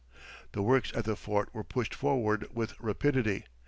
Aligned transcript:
The 0.53 0.63
works 0.63 0.91
at 0.95 1.03
the 1.05 1.15
fort 1.15 1.53
were 1.53 1.63
pushed 1.63 1.93
forward 1.93 2.47
with 2.51 2.73
rapidity. 2.79 3.45